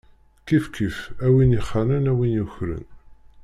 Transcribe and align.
Kifkif, 0.47 0.97
a 1.25 1.31
win 1.33 1.55
ixanen, 1.59 2.09
a 2.11 2.13
win 2.19 2.35
yukren. 2.37 2.83